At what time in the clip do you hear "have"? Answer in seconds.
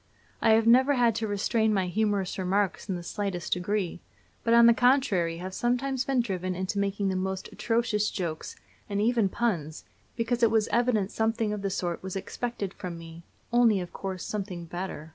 0.53-0.65, 5.37-5.53